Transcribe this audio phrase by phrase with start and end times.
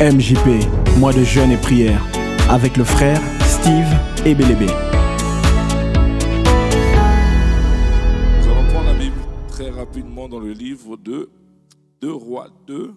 [0.00, 0.64] MJP,
[0.98, 2.02] mois de jeûne et prière,
[2.48, 3.86] avec le frère Steve
[4.24, 4.64] et Bélébé.
[8.38, 11.28] Nous allons prendre la Bible très rapidement dans le livre de
[12.00, 12.94] 2 Rois 2.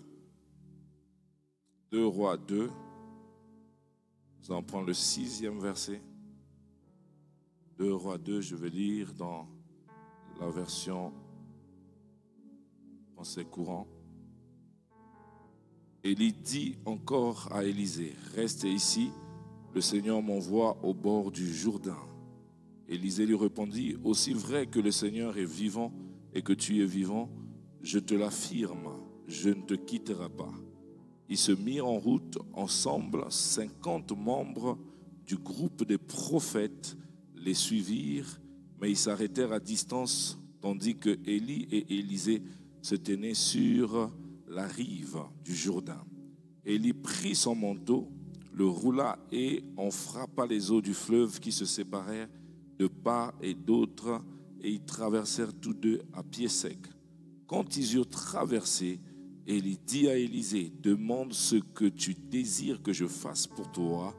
[1.92, 2.70] 2 Rois 2.
[4.40, 6.02] Nous allons prendre le sixième verset.
[7.80, 9.46] 2 Rois 2, je vais lire dans
[10.40, 11.12] la version
[13.14, 13.88] français courant.
[16.06, 19.10] Élie dit encore à Élisée, reste ici,
[19.74, 21.98] le Seigneur m'envoie au bord du Jourdain.
[22.90, 25.94] Élisée lui répondit, aussi vrai que le Seigneur est vivant
[26.34, 27.30] et que tu es vivant,
[27.82, 30.52] je te l'affirme, je ne te quitterai pas.
[31.30, 34.78] Ils se mirent en route ensemble, cinquante membres
[35.26, 36.98] du groupe des prophètes
[37.38, 38.42] les suivirent,
[38.82, 42.44] mais ils s'arrêtèrent à distance, tandis que Élie et Élisée
[42.82, 44.12] se tenaient sur
[44.54, 46.04] la rive du Jourdain.
[46.64, 48.10] Élie prit son manteau,
[48.54, 52.30] le roula et en frappa les eaux du fleuve qui se séparèrent
[52.78, 54.24] de part et d'autre,
[54.62, 56.78] et ils traversèrent tous deux à pied sec.
[57.48, 59.00] Quand ils eurent traversé,
[59.46, 64.16] Élie dit à Élisée, demande ce que tu désires que je fasse pour toi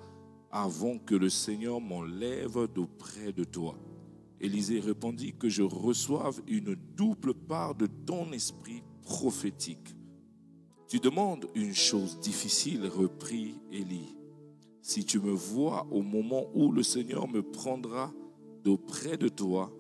[0.51, 3.79] avant que le Seigneur m'enlève d'auprès de toi.
[4.41, 9.95] Élisée répondit que je reçoive une double part de ton esprit prophétique.
[10.89, 14.15] Tu demandes une chose difficile, reprit Élie.
[14.83, 18.13] Si tu me vois au moment où le Seigneur me prendra
[18.63, 19.73] d'auprès de toi,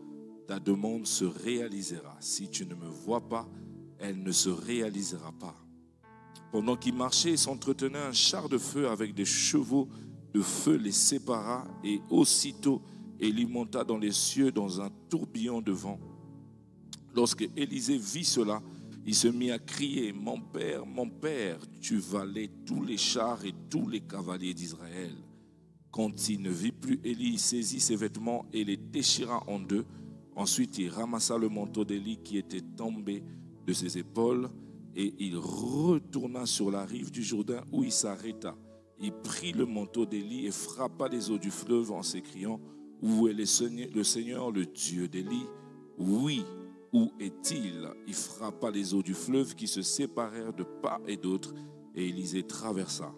[0.46, 2.16] ta demande se réalisera.
[2.20, 3.48] Si tu ne me vois pas,
[3.98, 5.56] elle ne se réalisera pas.
[6.52, 9.88] Pendant qu'il marchait et s'entretenait, un char de feu avec des chevaux
[10.32, 12.82] de feu les sépara et aussitôt
[13.20, 15.98] Élie monta dans les cieux dans un tourbillon de vent.
[17.14, 18.60] Lorsque Élisée vit cela,
[19.06, 23.54] il se mit à crier, Mon père, mon père, tu valais tous les chars et
[23.68, 25.12] tous les cavaliers d'Israël.
[25.90, 29.84] Quand il ne vit plus Élie, il saisit ses vêtements et les déchira en deux.
[30.34, 33.22] Ensuite, il ramassa le manteau d'Élie qui était tombé
[33.66, 34.48] de ses épaules
[34.96, 38.56] et il retourna sur la rive du Jourdain où il s'arrêta.
[38.98, 42.60] Il prit le manteau d'Élie et frappa les eaux du fleuve en s'écriant,
[43.02, 45.46] Où est le Seigneur, le Dieu d'Élie?
[45.98, 46.44] Oui,
[46.94, 47.88] où est-il?
[48.06, 51.52] Il frappa les eaux du fleuve qui se séparèrent de part et d'autre,
[51.96, 53.12] et Élisée traversa.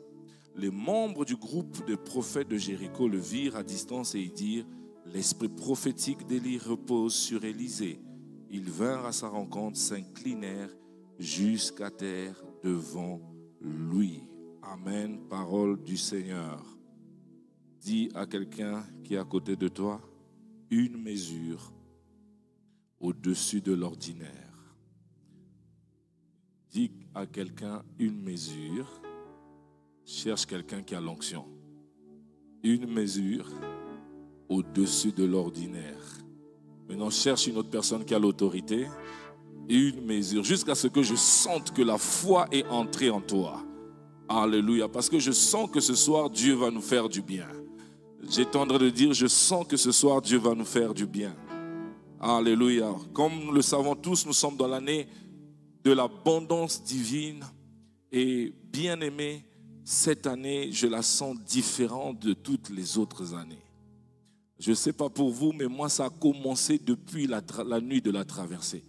[0.56, 4.66] Les membres du groupe des prophètes de Jéricho le virent à distance et ils dirent,
[5.04, 8.00] L'esprit prophétique d'Élie repose sur Élisée.
[8.50, 10.74] Ils vinrent à sa rencontre, s'inclinèrent
[11.18, 13.20] jusqu'à terre devant
[13.60, 14.22] lui.
[14.62, 16.64] Amen, parole du Seigneur.
[17.78, 20.00] Dis à quelqu'un qui est à côté de toi,
[20.70, 21.72] une mesure
[23.00, 24.30] au-dessus de l'ordinaire.
[26.70, 28.86] Dis à quelqu'un une mesure.
[30.04, 31.44] Cherche quelqu'un qui a l'onction.
[32.62, 33.48] Une mesure
[34.48, 36.02] au-dessus de l'ordinaire.
[36.88, 38.86] Maintenant, cherche une autre personne qui a l'autorité.
[39.68, 43.64] Une mesure, jusqu'à ce que je sente que la foi est entrée en toi.
[44.28, 44.88] Alléluia.
[44.88, 47.48] Parce que je sens que ce soir, Dieu va nous faire du bien.
[48.28, 51.34] J'ai tendance de dire, je sens que ce soir, Dieu va nous faire du bien.
[52.28, 52.92] Alléluia.
[53.12, 55.06] Comme nous le savons tous, nous sommes dans l'année
[55.84, 57.44] de l'abondance divine.
[58.10, 59.44] Et bien aimé,
[59.84, 63.62] cette année, je la sens différente de toutes les autres années.
[64.58, 67.42] Je ne sais pas pour vous, mais moi, ça a commencé depuis la,
[67.80, 68.82] nuit de la traversée.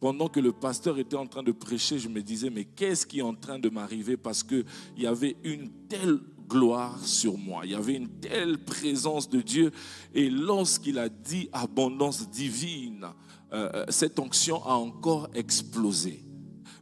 [0.00, 3.20] Pendant que le pasteur était en train de prêcher, je me disais, mais qu'est-ce qui
[3.20, 4.16] est en train de m'arriver?
[4.16, 4.64] Parce qu'il
[4.96, 6.18] y avait une telle
[6.52, 7.62] gloire sur moi.
[7.64, 9.72] Il y avait une telle présence de Dieu.
[10.14, 13.06] Et lorsqu'il a dit abondance divine,
[13.52, 16.22] euh, cette onction a encore explosé.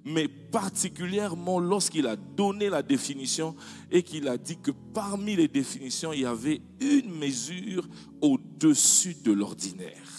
[0.04, 3.54] Mais particulièrement lorsqu'il a donné la définition
[3.91, 7.86] et qu'il a dit que parmi les définitions, il y avait une mesure
[8.20, 10.10] au-dessus de l'ordinaire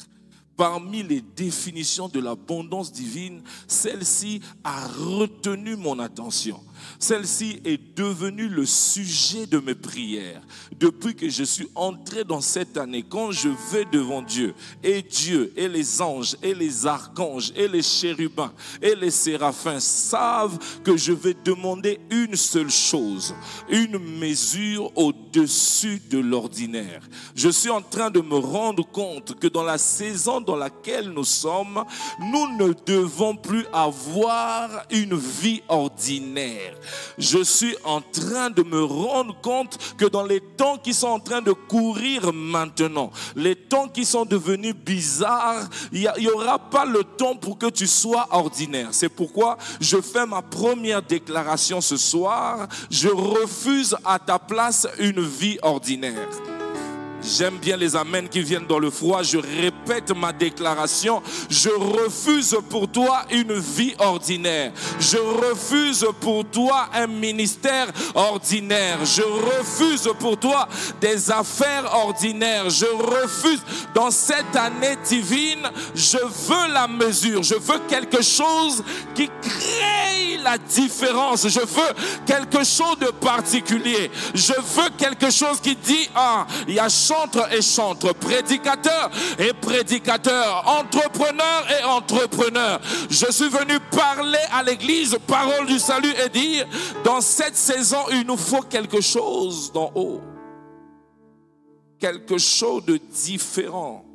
[0.62, 6.60] parmi les définitions de l'abondance divine, celle-ci a retenu mon attention.
[7.00, 10.42] Celle-ci est devenue le sujet de mes prières.
[10.80, 15.54] Depuis que je suis entré dans cette année, quand je vais devant Dieu, et Dieu,
[15.56, 21.14] et les anges, et les archanges, et les chérubins, et les séraphins savent que je
[21.14, 23.36] vais demander une seule chose,
[23.70, 27.02] une mesure au au-dessus de l'ordinaire.
[27.36, 31.24] Je suis en train de me rendre compte que dans la saison dans laquelle nous
[31.24, 31.84] sommes,
[32.20, 36.71] nous ne devons plus avoir une vie ordinaire.
[37.18, 41.20] Je suis en train de me rendre compte que dans les temps qui sont en
[41.20, 47.04] train de courir maintenant, les temps qui sont devenus bizarres, il n'y aura pas le
[47.04, 48.90] temps pour que tu sois ordinaire.
[48.92, 52.68] C'est pourquoi je fais ma première déclaration ce soir.
[52.90, 56.28] Je refuse à ta place une vie ordinaire.
[57.24, 59.22] J'aime bien les amens qui viennent dans le froid.
[59.22, 61.22] Je répète ma déclaration.
[61.50, 64.72] Je refuse pour toi une vie ordinaire.
[65.00, 69.00] Je refuse pour toi un ministère ordinaire.
[69.06, 70.68] Je refuse pour toi
[71.00, 72.70] des affaires ordinaires.
[72.70, 73.62] Je refuse
[73.94, 75.70] dans cette année divine.
[75.94, 77.44] Je veux la mesure.
[77.44, 78.84] Je veux quelque chose
[79.14, 81.48] qui crée la différence.
[81.48, 81.94] Je veux
[82.26, 84.12] quelque chose de particulier.
[84.34, 89.10] Je veux quelque chose qui dit, ah, il y a chantre et chantre, prédicateur
[89.40, 92.80] et prédicateur, entrepreneur et entrepreneur.
[93.10, 96.68] Je suis venu parler à l'église, parole du salut et dire,
[97.04, 100.22] dans cette saison, il nous faut quelque chose d'en haut.
[102.00, 104.06] Quelque chose de différent.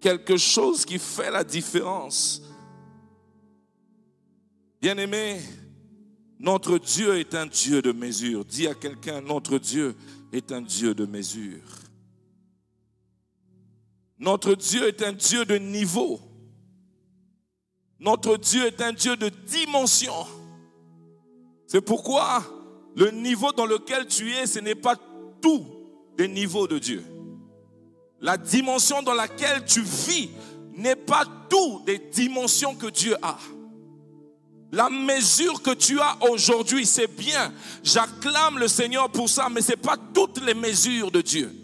[0.00, 2.42] Quelque chose qui fait la différence.
[4.80, 5.40] Bien-aimé,
[6.38, 8.44] notre Dieu est un Dieu de mesure.
[8.44, 9.96] Dis à quelqu'un, notre Dieu
[10.32, 11.62] est un Dieu de mesure.
[14.18, 16.20] Notre Dieu est un Dieu de niveau.
[17.98, 20.12] Notre Dieu est un Dieu de dimension.
[21.66, 22.42] C'est pourquoi
[22.94, 24.96] le niveau dans lequel tu es, ce n'est pas
[25.40, 25.66] tout
[26.16, 27.04] des niveaux de Dieu.
[28.20, 30.30] La dimension dans laquelle tu vis
[30.74, 33.38] n'est pas tout des dimensions que Dieu a.
[34.72, 37.52] La mesure que tu as aujourd'hui, c'est bien.
[37.82, 41.54] J'acclame le Seigneur pour ça, mais ce n'est pas toutes les mesures de Dieu.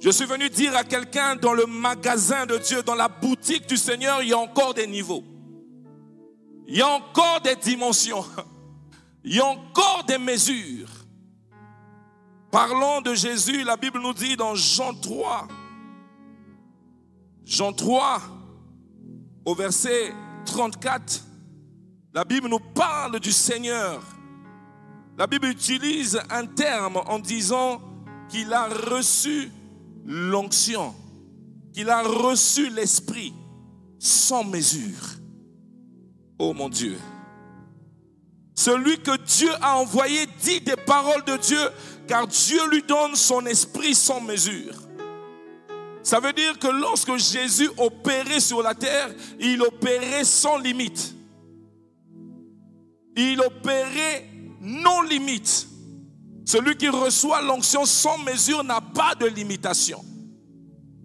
[0.00, 3.76] Je suis venu dire à quelqu'un dans le magasin de Dieu, dans la boutique du
[3.76, 5.24] Seigneur, il y a encore des niveaux.
[6.68, 8.24] Il y a encore des dimensions.
[9.24, 10.88] Il y a encore des mesures.
[12.50, 15.48] Parlons de Jésus, la Bible nous dit dans Jean 3,
[17.44, 18.22] Jean 3,
[19.44, 20.14] au verset
[20.46, 21.27] 34,
[22.12, 24.02] la Bible nous parle du Seigneur.
[25.16, 27.80] La Bible utilise un terme en disant
[28.28, 29.50] qu'il a reçu
[30.04, 30.94] l'onction,
[31.72, 33.34] qu'il a reçu l'Esprit
[33.98, 35.18] sans mesure.
[36.38, 36.96] Oh mon Dieu.
[38.54, 41.70] Celui que Dieu a envoyé dit des paroles de Dieu,
[42.06, 44.74] car Dieu lui donne son esprit sans mesure.
[46.02, 51.17] Ça veut dire que lorsque Jésus opérait sur la terre, il opérait sans limite.
[53.20, 54.28] Il opérait
[54.60, 55.66] non limite.
[56.46, 60.04] Celui qui reçoit l'onction sans mesure n'a pas de limitation.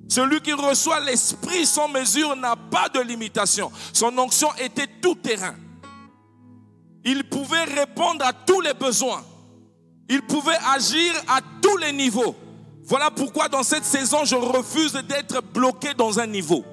[0.07, 3.71] Celui qui reçoit l'esprit sans mesure n'a pas de limitation.
[3.94, 5.56] Son onction était tout terrain.
[7.04, 9.24] Il pouvait répondre à tous les besoins.
[10.07, 12.36] Il pouvait agir à tous les niveaux.
[12.83, 16.63] Voilà pourquoi dans cette saison, je refuse d'être bloqué dans un niveau.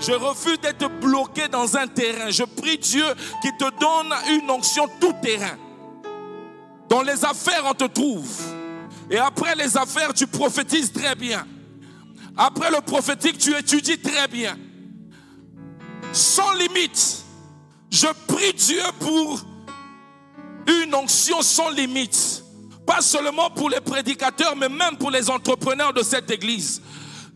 [0.00, 2.30] Je refuse d'être bloqué dans un terrain.
[2.30, 3.04] Je prie Dieu
[3.42, 5.56] qui te donne une onction tout terrain.
[6.88, 8.30] Dans les affaires, on te trouve.
[9.10, 11.46] Et après les affaires, tu prophétises très bien.
[12.36, 14.56] Après le prophétique, tu étudies très bien.
[16.12, 17.24] Sans limite.
[17.90, 19.40] Je prie Dieu pour
[20.66, 22.44] une onction sans limite.
[22.86, 26.80] Pas seulement pour les prédicateurs, mais même pour les entrepreneurs de cette église.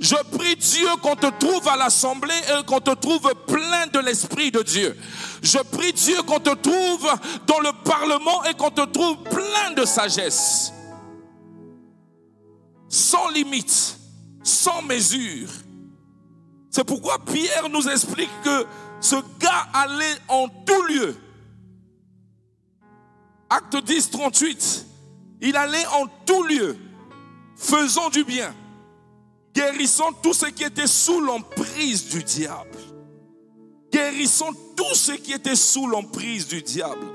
[0.03, 4.51] Je prie Dieu qu'on te trouve à l'assemblée et qu'on te trouve plein de l'Esprit
[4.51, 4.99] de Dieu.
[5.41, 7.09] Je prie Dieu qu'on te trouve
[7.47, 10.73] dans le Parlement et qu'on te trouve plein de sagesse.
[12.89, 13.97] Sans limite,
[14.43, 15.49] sans mesure.
[16.69, 18.67] C'est pourquoi Pierre nous explique que
[19.01, 21.17] ce gars allait en tout lieu.
[23.49, 24.87] Acte 10, 38.
[25.43, 26.77] Il allait en tout lieu,
[27.55, 28.53] faisant du bien
[29.55, 32.79] Guérissons tous ceux qui étaient sous l'emprise du diable.
[33.93, 37.07] Guérissons tous ceux qui étaient sous l'emprise du diable.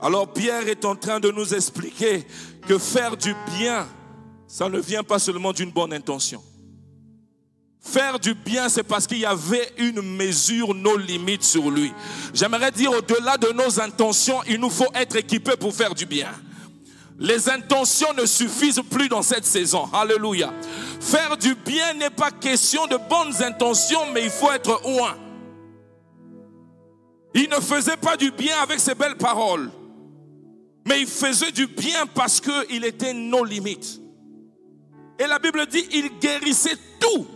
[0.00, 2.26] Alors Pierre est en train de nous expliquer
[2.66, 3.86] que faire du bien,
[4.46, 6.42] ça ne vient pas seulement d'une bonne intention.
[7.84, 11.92] Faire du bien, c'est parce qu'il y avait une mesure, nos limites sur lui.
[12.32, 16.30] J'aimerais dire, au-delà de nos intentions, il nous faut être équipés pour faire du bien.
[17.22, 19.88] Les intentions ne suffisent plus dans cette saison.
[19.92, 20.52] Alléluia.
[21.00, 25.16] Faire du bien n'est pas question de bonnes intentions, mais il faut être oint.
[27.32, 29.70] Il ne faisait pas du bien avec ses belles paroles.
[30.84, 34.00] Mais il faisait du bien parce qu'il était nos limites.
[35.20, 37.28] Et la Bible dit, il guérissait tout,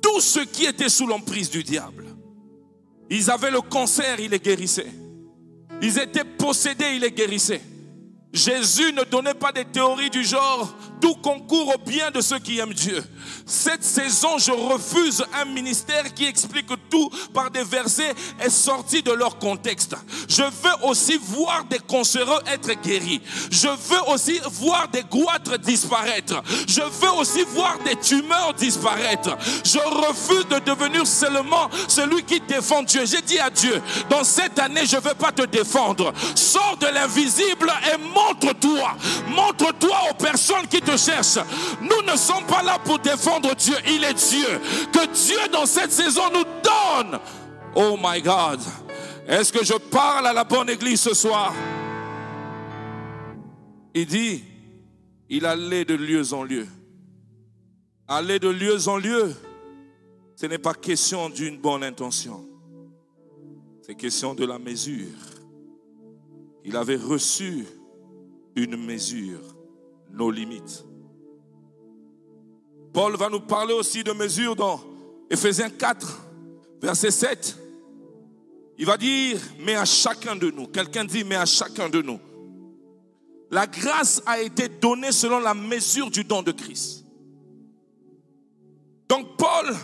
[0.00, 2.06] tout ce qui était sous l'emprise du diable.
[3.10, 4.92] Ils avaient le cancer, il les guérissait.
[5.82, 7.62] Ils étaient possédés, il les guérissait.
[8.32, 12.60] Jésus ne donnait pas des théories du genre tout concourt au bien de ceux qui
[12.60, 13.04] aiment Dieu.
[13.44, 19.10] Cette saison, je refuse un ministère qui explique tout par des versets est sorti de
[19.10, 19.96] leur contexte.
[20.28, 23.20] Je veux aussi voir des cancéreux être guéris.
[23.50, 26.40] Je veux aussi voir des goitres disparaître.
[26.68, 29.36] Je veux aussi voir des tumeurs disparaître.
[29.64, 33.04] Je refuse de devenir seulement celui qui défend Dieu.
[33.06, 36.12] J'ai dit à Dieu, dans cette année, je ne veux pas te défendre.
[36.36, 38.92] Sors de l'invisible et montre-toi.
[39.28, 41.38] Montre-toi aux personnes qui te cherche.
[41.80, 43.74] Nous ne sommes pas là pour défendre Dieu.
[43.86, 44.60] Il est Dieu.
[44.92, 47.20] Que Dieu dans cette saison nous donne.
[47.74, 48.60] Oh my God.
[49.26, 51.54] Est-ce que je parle à la bonne église ce soir?
[53.94, 54.42] Il dit,
[55.28, 56.66] il allait de lieu en lieu.
[58.08, 59.34] Aller de lieu en lieu,
[60.36, 62.44] ce n'est pas question d'une bonne intention.
[63.82, 65.16] C'est question de la mesure.
[66.64, 67.66] Il avait reçu
[68.54, 69.40] une mesure
[70.12, 70.84] nos limites.
[72.92, 74.80] Paul va nous parler aussi de mesures dans
[75.30, 76.26] Ephésiens 4,
[76.80, 77.58] verset 7.
[78.78, 82.20] Il va dire, mais à chacun de nous, quelqu'un dit, mais à chacun de nous,
[83.50, 87.04] la grâce a été donnée selon la mesure du don de Christ.
[89.08, 89.74] Donc Paul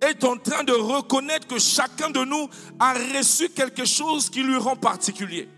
[0.00, 4.56] est en train de reconnaître que chacun de nous a reçu quelque chose qui lui
[4.56, 5.48] rend particulier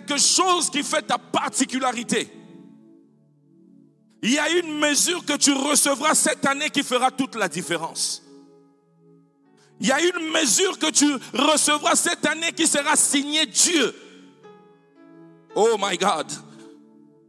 [0.00, 2.30] quelque chose qui fait ta particularité.
[4.22, 8.22] Il y a une mesure que tu recevras cette année qui fera toute la différence.
[9.80, 13.94] Il y a une mesure que tu recevras cette année qui sera signée Dieu.
[15.54, 16.26] Oh my God.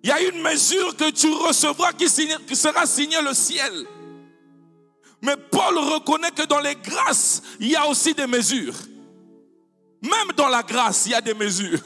[0.03, 2.05] Il y a une mesure que tu recevras qui,
[2.47, 3.73] qui sera signée le ciel.
[5.21, 8.75] Mais Paul reconnaît que dans les grâces, il y a aussi des mesures.
[10.01, 11.81] Même dans la grâce, il y a des mesures.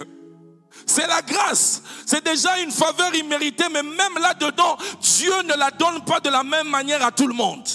[0.89, 1.83] C'est la grâce.
[2.03, 6.43] C'est déjà une faveur imméritée, mais même là-dedans, Dieu ne la donne pas de la
[6.43, 7.67] même manière à tout le monde.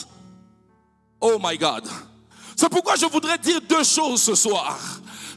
[1.20, 1.88] Oh my God.
[2.56, 4.76] C'est pourquoi je voudrais dire deux choses ce soir.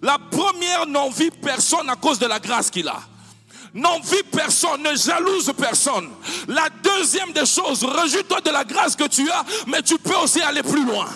[0.01, 2.99] La première, n'envie personne à cause de la grâce qu'il a.
[3.75, 6.09] N'envie personne, ne jalouse personne.
[6.47, 10.41] La deuxième des choses, rejette-toi de la grâce que tu as, mais tu peux aussi
[10.41, 11.07] aller plus loin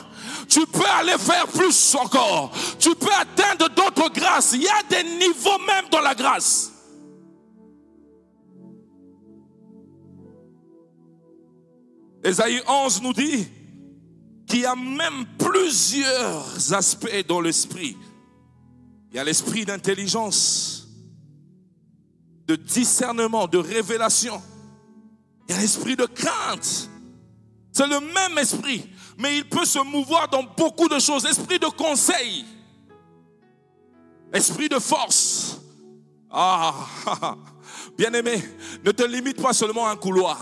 [0.51, 2.51] tu peux aller faire plus encore.
[2.77, 4.51] Tu peux atteindre d'autres grâces.
[4.53, 6.73] Il y a des niveaux même dans la grâce.
[12.21, 13.47] Ésaïe 11 nous dit
[14.45, 17.95] qu'il y a même plusieurs aspects dans l'esprit.
[19.11, 20.89] Il y a l'esprit d'intelligence,
[22.45, 24.41] de discernement, de révélation.
[25.47, 26.89] Il y a l'esprit de crainte.
[27.71, 28.85] C'est le même esprit
[29.21, 31.25] mais il peut se mouvoir dans beaucoup de choses.
[31.25, 32.43] Esprit de conseil,
[34.33, 35.61] esprit de force.
[36.31, 36.73] Ah,
[37.97, 38.41] bien aimé,
[38.83, 40.39] ne te limite pas seulement à un couloir.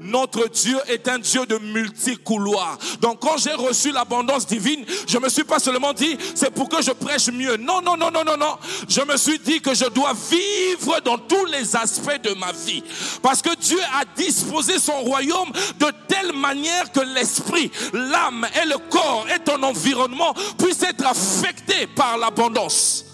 [0.00, 2.78] Notre Dieu est un Dieu de multicouloirs.
[3.00, 6.82] Donc quand j'ai reçu l'abondance divine, je me suis pas seulement dit c'est pour que
[6.82, 7.56] je prêche mieux.
[7.56, 8.56] Non, non, non, non, non, non.
[8.88, 12.82] Je me suis dit que je dois vivre dans tous les aspects de ma vie.
[13.22, 18.76] Parce que Dieu a disposé son royaume de telle manière que l'esprit, l'âme et le
[18.90, 23.06] corps et ton environnement puissent être affectés par l'abondance.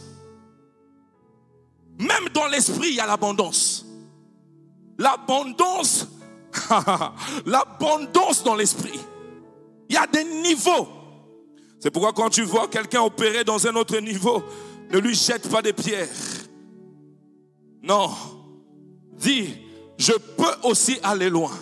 [1.98, 3.84] Même dans l'esprit, il y a l'abondance.
[4.98, 6.06] L'abondance
[7.46, 9.00] L'abondance dans l'esprit.
[9.88, 10.88] Il y a des niveaux.
[11.78, 14.42] C'est pourquoi quand tu vois quelqu'un opérer dans un autre niveau,
[14.90, 16.08] ne lui jette pas des pierres.
[17.82, 18.10] Non.
[19.12, 19.54] Dis,
[19.98, 21.52] je peux aussi aller loin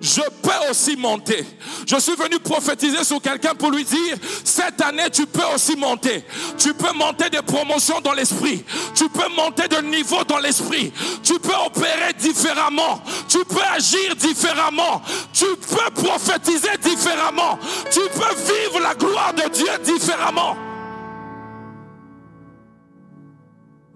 [0.00, 1.44] je peux aussi monter.
[1.86, 6.24] Je suis venu prophétiser sur quelqu'un pour lui dire, cette année, tu peux aussi monter.
[6.58, 8.64] Tu peux monter des promotions dans l'esprit.
[8.94, 10.92] Tu peux monter de niveau dans l'esprit.
[11.22, 13.02] Tu peux opérer différemment.
[13.28, 15.02] Tu peux agir différemment.
[15.32, 17.58] Tu peux prophétiser différemment.
[17.90, 20.56] Tu peux vivre la gloire de Dieu différemment.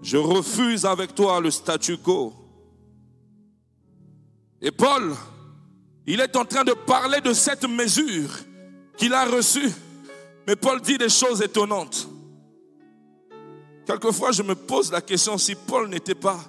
[0.01, 2.33] Je refuse avec toi le statu quo.
[4.59, 5.15] Et Paul,
[6.07, 8.29] il est en train de parler de cette mesure
[8.97, 9.71] qu'il a reçue.
[10.47, 12.07] Mais Paul dit des choses étonnantes.
[13.85, 16.39] Quelquefois, je me pose la question si Paul n'était pas...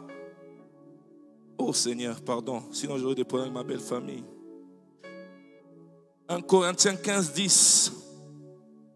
[1.58, 4.24] Oh Seigneur, pardon, sinon j'aurais des problèmes avec ma belle famille.
[6.28, 7.92] 1 Corinthiens 15, 10.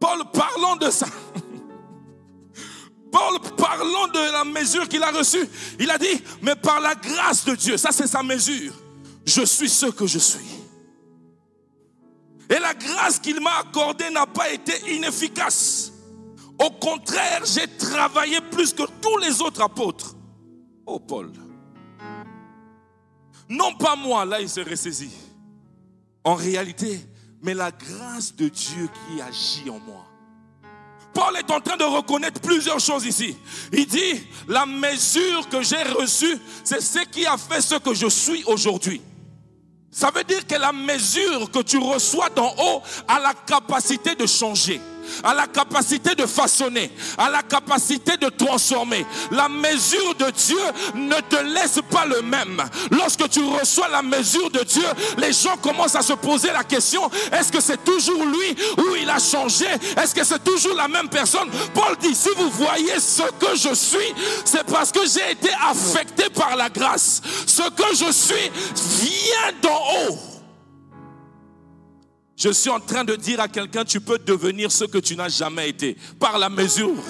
[0.01, 1.07] Paul parlant de ça.
[3.13, 5.49] Paul parlant de la mesure qu'il a reçue,
[5.79, 8.73] il a dit, mais par la grâce de Dieu, ça c'est sa mesure,
[9.27, 10.47] je suis ce que je suis.
[12.49, 15.93] Et la grâce qu'il m'a accordée n'a pas été inefficace.
[16.59, 20.15] Au contraire, j'ai travaillé plus que tous les autres apôtres.
[20.87, 21.33] Oh Paul.
[23.49, 25.13] Non pas moi, là il se ressaisit.
[26.25, 27.01] En réalité,
[27.43, 30.05] mais la grâce de Dieu qui agit en moi.
[31.13, 33.37] Paul est en train de reconnaître plusieurs choses ici.
[33.73, 38.07] Il dit, la mesure que j'ai reçue, c'est ce qui a fait ce que je
[38.07, 39.01] suis aujourd'hui.
[39.91, 44.27] Ça veut dire que la mesure que tu reçois d'en haut a la capacité de
[44.27, 44.81] changer
[45.23, 49.07] à la capacité de façonner, à la capacité de transformer.
[49.31, 50.59] La mesure de Dieu
[50.95, 52.63] ne te laisse pas le même.
[52.91, 54.87] Lorsque tu reçois la mesure de Dieu,
[55.19, 59.09] les gens commencent à se poser la question, est-ce que c'est toujours lui ou il
[59.11, 59.67] a changé?
[59.97, 61.49] Est-ce que c'est toujours la même personne?
[61.75, 66.25] Paul dit, si vous voyez ce que je suis, c'est parce que j'ai été affecté
[66.31, 67.21] par la grâce.
[67.47, 70.36] Ce que je suis vient d'en haut.
[72.37, 75.31] Je suis en train de dire à quelqu'un, tu peux devenir ce que tu n'as
[75.31, 77.03] jamais été par la mesure.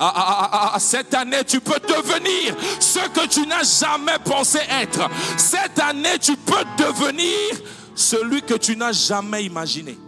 [0.00, 5.10] Ah, cette année, tu peux devenir ce que tu n'as jamais pensé être.
[5.36, 7.60] Cette année, tu peux devenir
[7.96, 9.98] celui que tu n'as jamais imaginé.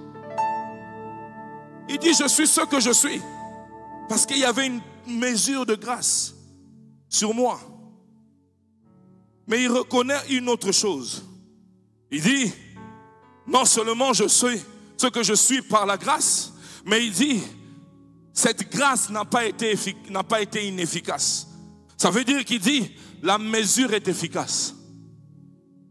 [1.88, 3.20] Il dit, je suis ce que je suis.
[4.08, 6.34] Parce qu'il y avait une mesure de grâce
[7.08, 7.60] sur moi.
[9.49, 11.25] Mais il reconnaît une autre chose.
[12.12, 12.52] Il dit,
[13.47, 14.61] non seulement je suis
[14.97, 16.52] ce que je suis par la grâce,
[16.85, 17.40] mais il dit,
[18.32, 19.78] cette grâce n'a pas été,
[20.11, 21.47] n'a pas été inefficace.
[21.97, 22.90] Ça veut dire qu'il dit,
[23.23, 24.75] la mesure est efficace.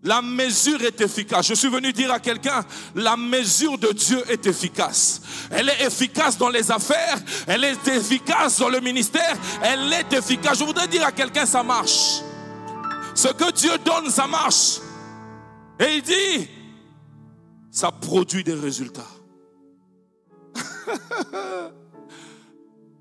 [0.02, 1.48] La mesure est efficace.
[1.48, 2.64] Je suis venu dire à quelqu'un,
[2.96, 5.22] la mesure de Dieu est efficace.
[5.52, 10.60] Elle est efficace dans les affaires, elle est efficace dans le ministère, elle est efficace.
[10.60, 12.22] Je voudrais dire à quelqu'un, ça marche.
[13.14, 14.80] Ce que Dieu donne, ça marche.
[15.80, 16.48] Et il dit,
[17.80, 19.08] ça produit des résultats.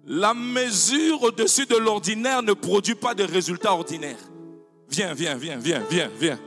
[0.07, 4.31] La mesure au-dessus de l'ordinaire ne produit pas de résultats ordinaires.
[4.89, 6.39] Viens, viens, viens, viens, viens, viens.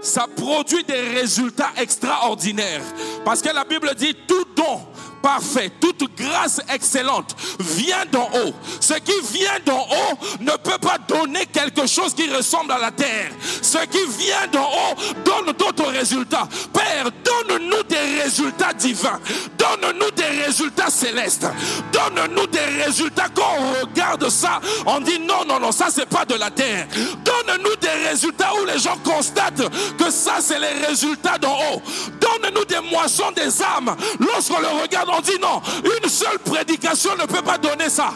[0.00, 2.84] Ça produit des résultats extraordinaires.
[3.24, 4.78] Parce que la Bible dit tout don
[5.24, 8.52] parfait, toute grâce excellente vient d'en haut.
[8.78, 12.90] Ce qui vient d'en haut ne peut pas donner quelque chose qui ressemble à la
[12.90, 13.30] terre.
[13.62, 16.46] Ce qui vient d'en haut donne d'autres résultats.
[16.74, 19.18] Père, donne-nous des résultats divins.
[19.56, 21.46] Donne-nous des résultats célestes.
[21.90, 26.26] Donne-nous des résultats quand on regarde ça, on dit non, non, non, ça c'est pas
[26.26, 26.86] de la terre.
[27.24, 29.62] Donne-nous des résultats où les gens constatent
[29.96, 31.82] que ça c'est les résultats d'en haut.
[32.20, 33.96] Donne-nous des moissons des âmes.
[34.20, 38.14] Lorsqu'on le regarde, on dit non, une seule prédication ne peut pas donner ça.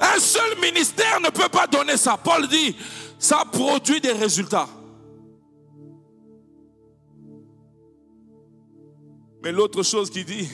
[0.00, 2.16] Un seul ministère ne peut pas donner ça.
[2.16, 2.76] Paul dit,
[3.18, 4.68] ça produit des résultats.
[9.42, 10.48] Mais l'autre chose qu'il dit,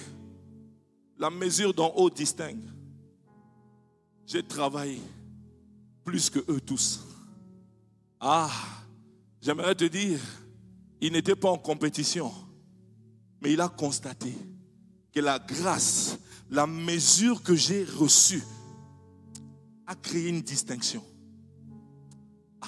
[1.18, 2.64] la mesure d'en haut distingue.
[4.26, 5.00] J'ai travaillé
[6.04, 7.00] plus que eux tous.
[8.20, 8.50] Ah,
[9.40, 10.20] j'aimerais te dire,
[11.00, 12.32] il n'était pas en compétition,
[13.40, 14.32] mais il a constaté
[15.12, 16.18] que la grâce,
[16.50, 18.42] la mesure que j'ai reçue,
[19.86, 21.02] a créé une distinction.
[22.60, 22.66] Ah,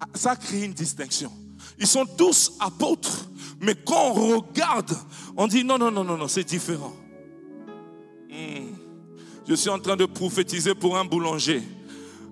[0.00, 1.32] ah, ça a créé une distinction.
[1.78, 4.96] Ils sont tous apôtres, mais quand on regarde,
[5.36, 6.94] on dit non, non, non, non, non, c'est différent.
[8.28, 8.74] Hmm.
[9.48, 11.62] Je suis en train de prophétiser pour un boulanger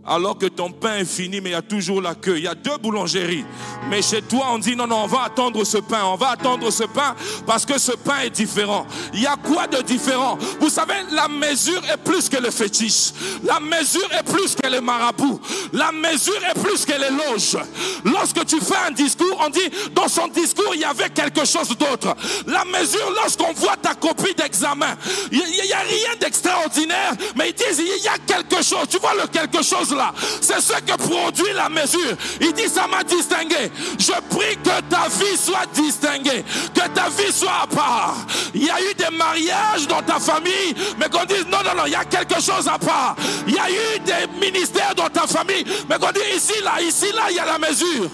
[0.08, 2.38] alors que ton pain est fini, mais il y a toujours la queue.
[2.38, 3.44] Il y a deux boulangeries.
[3.90, 6.04] Mais chez toi, on dit non, non, on va attendre ce pain.
[6.04, 7.14] On va attendre ce pain
[7.46, 8.86] parce que ce pain est différent.
[9.12, 10.38] Il y a quoi de différent?
[10.60, 13.12] Vous savez, la mesure est plus que le fétiche.
[13.44, 15.40] La mesure est plus que les marabouts.
[15.72, 17.58] La mesure est plus que les loges.
[18.04, 21.68] Lorsque tu fais un discours, on dit dans son discours, il y avait quelque chose
[21.76, 22.16] d'autre.
[22.46, 24.96] La mesure, lorsqu'on voit ta copie d'examen,
[25.30, 28.86] il n'y a rien d'extraordinaire, mais ils disent il y a quelque chose.
[28.88, 29.97] Tu vois le quelque chose là?
[30.40, 32.16] C'est ce que produit la mesure.
[32.40, 33.70] Il dit, ça m'a distingué.
[33.98, 38.16] Je prie que ta vie soit distinguée, que ta vie soit à part.
[38.54, 41.86] Il y a eu des mariages dans ta famille, mais qu'on dise, non, non, non,
[41.86, 43.16] il y a quelque chose à part.
[43.46, 47.06] Il y a eu des ministères dans ta famille, mais qu'on dit, ici, là, ici,
[47.14, 48.10] là, il y a la mesure.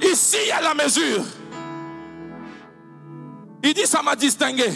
[0.00, 1.24] Ici, il y a la mesure.
[3.62, 4.70] Il dit, ça m'a distingué.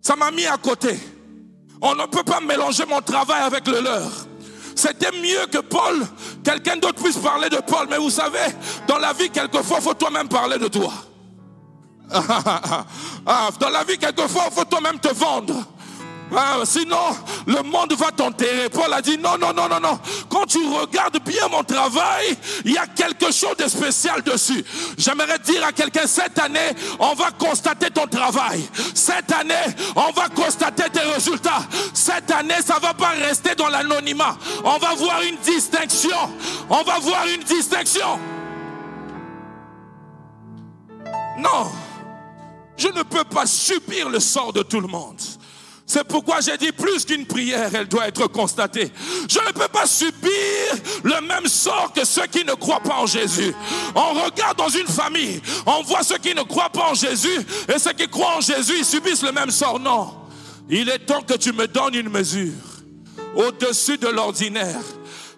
[0.00, 0.98] Ça m'a mis à côté.
[1.80, 4.10] On ne peut pas mélanger mon travail avec le leur.
[4.74, 6.06] C'était mieux que Paul,
[6.44, 7.86] quelqu'un d'autre puisse parler de Paul.
[7.90, 8.38] Mais vous savez,
[8.86, 10.92] dans la vie, quelquefois, faut toi-même parler de toi.
[13.26, 15.54] Ah, dans la vie, quelquefois, faut toi-même te vendre.
[16.36, 17.16] Ah, sinon,
[17.46, 18.68] le monde va t'enterrer.
[18.68, 19.98] Paul a dit non, non, non, non, non.
[20.28, 24.64] Quand tu regardes bien mon travail, il y a quelque chose de spécial dessus.
[24.96, 28.62] J'aimerais dire à quelqu'un, cette année, on va constater ton travail.
[28.94, 29.54] Cette année,
[29.96, 31.62] on va constater tes résultats.
[31.92, 34.36] Cette année, ça va pas rester dans l'anonymat.
[34.64, 36.16] On va voir une distinction.
[36.68, 38.18] On va voir une distinction.
[41.38, 41.72] Non,
[42.76, 45.20] je ne peux pas subir le sort de tout le monde.
[45.92, 48.92] C'est pourquoi j'ai dit plus qu'une prière, elle doit être constatée.
[49.28, 50.30] Je ne peux pas subir
[51.02, 53.52] le même sort que ceux qui ne croient pas en Jésus.
[53.96, 57.76] On regarde dans une famille, on voit ceux qui ne croient pas en Jésus et
[57.80, 59.80] ceux qui croient en Jésus, ils subissent le même sort.
[59.80, 60.14] Non,
[60.68, 62.52] il est temps que tu me donnes une mesure
[63.34, 64.78] au-dessus de l'ordinaire.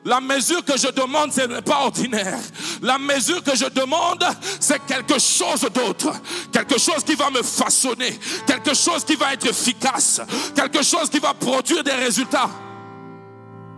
[0.05, 2.39] La mesure que je demande, ce n'est pas ordinaire.
[2.83, 4.25] La mesure que je demande,
[4.59, 6.13] c'est quelque chose d'autre.
[6.51, 8.19] Quelque chose qui va me façonner.
[8.47, 10.21] Quelque chose qui va être efficace.
[10.55, 12.51] Quelque chose qui va produire des résultats.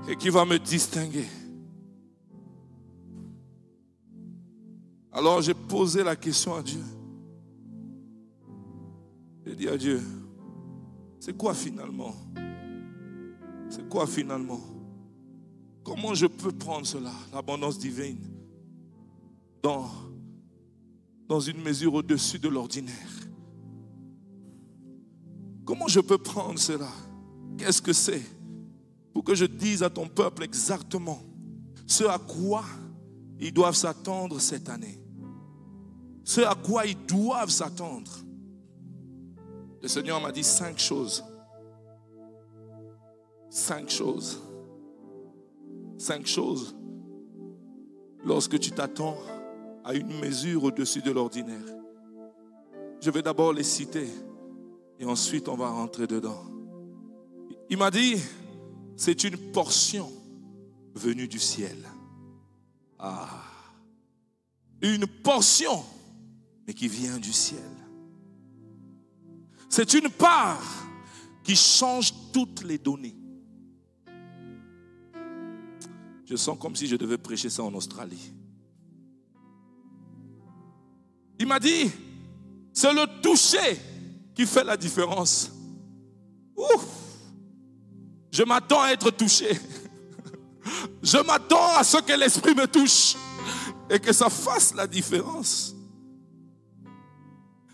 [0.08, 1.28] Et qui va me distinguer.
[5.12, 6.82] Alors j'ai posé la question à Dieu.
[9.46, 10.02] J'ai dit à Dieu,
[11.20, 12.14] c'est quoi finalement?
[13.68, 14.60] C'est quoi finalement?
[15.84, 18.18] Comment je peux prendre cela, l'abondance divine,
[19.62, 19.90] dans,
[21.40, 22.94] une mesure au-dessus de l'ordinaire?
[25.66, 26.88] Comment je peux prendre cela?
[27.58, 28.22] Qu'est-ce que c'est?
[29.12, 31.22] Pour que je dise à ton peuple exactement
[31.86, 32.64] ce à quoi
[33.38, 34.98] ils doivent s'attendre cette année.
[36.24, 38.10] Ce à quoi ils doivent s'attendre.
[39.82, 41.22] Le Seigneur m'a dit cinq choses.
[43.50, 44.40] Cinq choses.
[46.04, 46.76] Cinq choses
[48.26, 49.16] lorsque tu t'attends
[49.82, 51.64] à une mesure au-dessus de l'ordinaire.
[53.00, 54.06] Je vais d'abord les citer
[55.00, 56.44] et ensuite on va rentrer dedans.
[57.70, 58.16] Il m'a dit,
[58.98, 60.12] c'est une portion
[60.94, 61.78] venue du ciel.
[62.98, 63.42] Ah,
[64.82, 65.82] une portion,
[66.66, 67.72] mais qui vient du ciel.
[69.70, 70.86] C'est une part
[71.42, 73.16] qui change toutes les données.
[76.24, 78.32] Je sens comme si je devais prêcher ça en Australie.
[81.38, 81.90] Il m'a dit,
[82.72, 83.78] c'est le toucher
[84.34, 85.50] qui fait la différence.
[86.56, 86.86] Ouf,
[88.30, 89.48] je m'attends à être touché.
[91.02, 93.14] Je m'attends à ce que l'Esprit me touche
[93.90, 95.74] et que ça fasse la différence.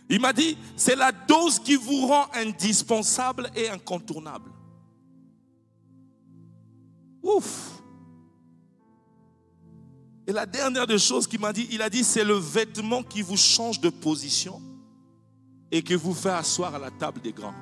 [0.08, 4.50] Il m'a dit, c'est la dose qui vous rend indispensable et incontournable.
[7.22, 7.79] Ouf.
[10.30, 13.20] Et la dernière des choses qu'il m'a dit, il a dit, c'est le vêtement qui
[13.20, 14.62] vous change de position
[15.72, 17.52] et qui vous fait asseoir à la table des grands.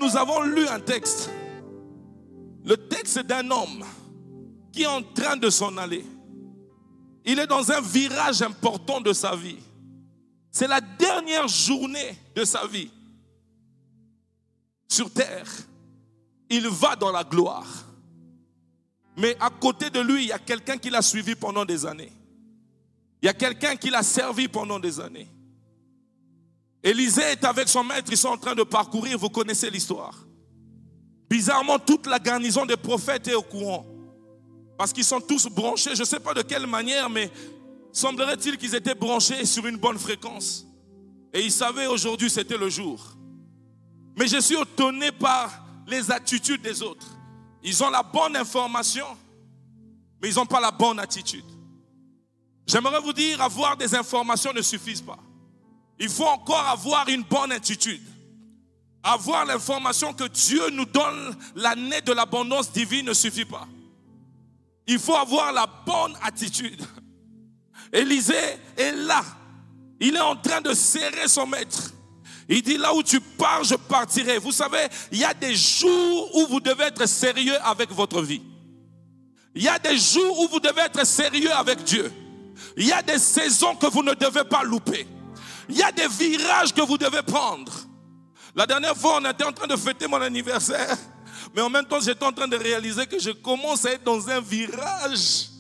[0.01, 1.29] Nous avons lu un texte.
[2.65, 3.85] Le texte d'un homme
[4.73, 6.07] qui est en train de s'en aller.
[7.27, 9.59] Il est dans un virage important de sa vie.
[10.51, 12.91] C'est la dernière journée de sa vie
[14.89, 15.47] sur terre,
[16.51, 17.67] il va dans la gloire.
[19.17, 22.13] Mais à côté de lui, il y a quelqu'un qui l'a suivi pendant des années.
[23.21, 25.29] Il y a quelqu'un qui l'a servi pendant des années.
[26.83, 30.15] Élisée est avec son maître, ils sont en train de parcourir, vous connaissez l'histoire.
[31.29, 33.85] Bizarrement, toute la garnison des prophètes est au courant.
[34.79, 37.31] Parce qu'ils sont tous branchés, je ne sais pas de quelle manière, mais
[37.93, 40.65] semblerait-il qu'ils étaient branchés sur une bonne fréquence.
[41.35, 43.18] Et ils savaient aujourd'hui c'était le jour.
[44.19, 47.07] Mais je suis étonné par les attitudes des autres.
[47.63, 49.07] Ils ont la bonne information,
[50.21, 51.45] mais ils n'ont pas la bonne attitude.
[52.67, 55.19] J'aimerais vous dire, avoir des informations ne suffit pas.
[56.01, 58.03] Il faut encore avoir une bonne attitude.
[59.05, 63.67] Avoir l'information que Dieu nous donne l'année de l'abondance divine ne suffit pas.
[64.87, 66.85] Il faut avoir la bonne attitude.
[67.93, 68.35] Élisée
[68.77, 69.23] est là.
[70.01, 71.93] Il est en train de serrer son maître.
[72.49, 74.39] Il dit là où tu pars, je partirai.
[74.39, 78.43] Vous savez, il y a des jours où vous devez être sérieux avec votre vie.
[79.55, 82.11] Il y a des jours où vous devez être sérieux avec Dieu.
[82.77, 85.07] Il y a des saisons que vous ne devez pas louper.
[85.69, 87.73] Il y a des virages que vous devez prendre.
[88.55, 90.97] La dernière fois, on était en train de fêter mon anniversaire.
[91.55, 94.29] Mais en même temps, j'étais en train de réaliser que je commence à être dans
[94.29, 95.51] un virage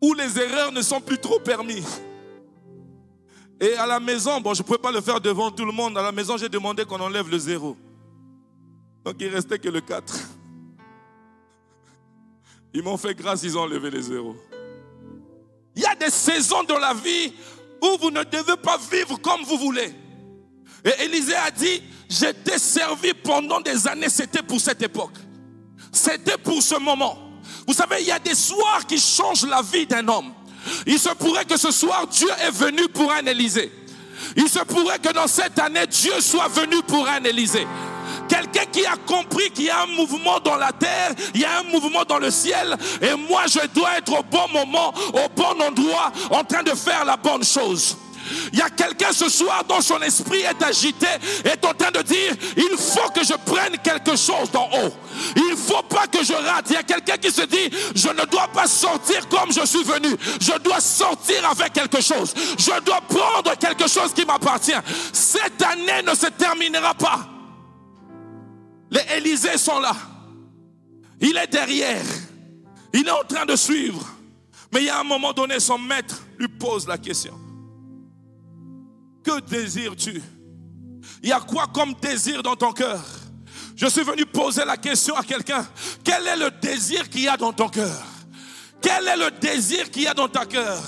[0.00, 2.00] où les erreurs ne sont plus trop permises.
[3.60, 5.96] Et à la maison, bon, je ne pouvais pas le faire devant tout le monde.
[5.96, 7.76] À la maison, j'ai demandé qu'on enlève le zéro.
[9.04, 10.14] Donc il restait que le 4.
[12.74, 14.36] Ils m'ont fait grâce, ils ont enlevé les zéros.
[15.74, 17.32] Il y a des saisons dans la vie
[17.82, 19.94] où vous ne devez pas vivre comme vous voulez.
[20.84, 25.16] Et Élisée a dit, j'étais servi pendant des années, c'était pour cette époque.
[25.90, 27.18] C'était pour ce moment.
[27.66, 30.32] Vous savez, il y a des soirs qui changent la vie d'un homme.
[30.86, 33.72] Il se pourrait que ce soir, Dieu est venu pour un Élysée.
[34.36, 37.66] Il se pourrait que dans cette année, Dieu soit venu pour un Élysée.
[38.28, 41.60] Quelqu'un qui a compris qu'il y a un mouvement dans la terre, il y a
[41.60, 45.60] un mouvement dans le ciel, et moi je dois être au bon moment, au bon
[45.62, 47.96] endroit, en train de faire la bonne chose.
[48.52, 51.06] Il y a quelqu'un ce soir dont son esprit est agité,
[51.44, 54.92] est en train de dire, il faut que je prenne quelque chose d'en haut.
[55.36, 56.66] Il ne faut pas que je rate.
[56.70, 59.82] Il y a quelqu'un qui se dit, je ne dois pas sortir comme je suis
[59.84, 60.16] venu.
[60.40, 62.34] Je dois sortir avec quelque chose.
[62.58, 64.72] Je dois prendre quelque chose qui m'appartient.
[65.12, 67.26] Cette année ne se terminera pas.
[68.90, 69.94] Les Élysées sont là.
[71.20, 72.04] Il est derrière.
[72.92, 74.00] Il est en train de suivre.
[74.72, 77.38] Mais il y a un moment donné, son maître lui pose la question.
[79.26, 80.22] Que désires-tu?
[81.20, 83.04] Il y a quoi comme désir dans ton cœur?
[83.74, 85.66] Je suis venu poser la question à quelqu'un.
[86.04, 88.04] Quel est le désir qu'il y a dans ton cœur?
[88.80, 90.80] Quel est le désir qu'il y a dans ta cœur?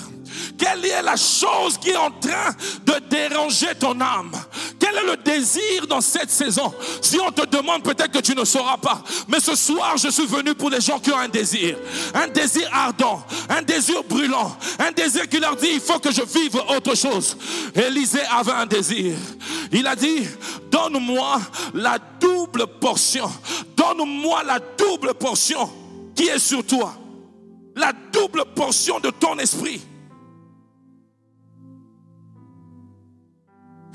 [0.57, 4.31] Quelle est la chose qui est en train de déranger ton âme?
[4.79, 6.73] Quel est le désir dans cette saison?
[7.01, 9.03] Si on te demande, peut-être que tu ne sauras pas.
[9.27, 11.77] Mais ce soir, je suis venu pour les gens qui ont un désir.
[12.13, 16.21] Un désir ardent, un désir brûlant, un désir qui leur dit, il faut que je
[16.21, 17.37] vive autre chose.
[17.75, 19.15] Élisée avait un désir.
[19.71, 20.27] Il a dit,
[20.71, 21.41] donne-moi
[21.73, 23.29] la double portion.
[23.75, 25.69] Donne-moi la double portion
[26.15, 26.93] qui est sur toi.
[27.75, 29.81] La double portion de ton esprit.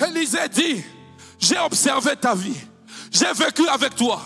[0.01, 0.85] Élisée dit,
[1.39, 2.57] j'ai observé ta vie,
[3.11, 4.21] j'ai vécu avec toi.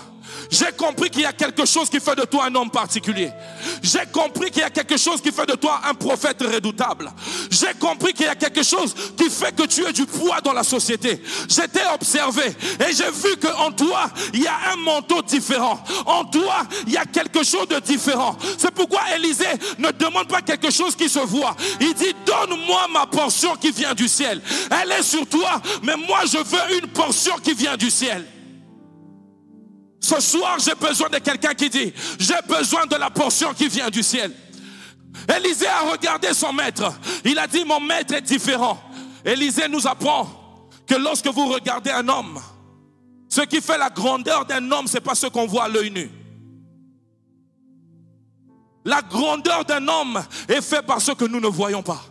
[0.51, 3.31] J'ai compris qu'il y a quelque chose qui fait de toi un homme particulier.
[3.83, 7.11] J'ai compris qu'il y a quelque chose qui fait de toi un prophète redoutable.
[7.51, 10.55] J'ai compris qu'il y a quelque chose qui fait que tu es du poids dans
[10.55, 11.23] la société.
[11.49, 12.45] J'étais observé
[12.81, 15.83] et j'ai vu qu'en toi, il y a un manteau différent.
[16.07, 18.37] En toi, il y a quelque chose de différent.
[18.57, 19.45] C'est pourquoi Élisée
[19.79, 21.57] ne demande pas quelque chose qui se voit.
[21.81, 24.41] Il dit, donne-moi ma portion qui vient du ciel.
[24.71, 28.25] Elle est sur toi, mais moi je veux une portion qui vient du ciel.
[30.01, 33.91] Ce soir, j'ai besoin de quelqu'un qui dit, j'ai besoin de la portion qui vient
[33.91, 34.33] du ciel.
[35.37, 36.93] Élisée a regardé son maître.
[37.25, 38.81] Il a dit, mon maître est différent.
[39.25, 42.41] Élisée nous apprend que lorsque vous regardez un homme,
[43.29, 46.11] ce qui fait la grandeur d'un homme, c'est pas ce qu'on voit à l'œil nu.
[48.85, 52.03] La grandeur d'un homme est faite par ce que nous ne voyons pas.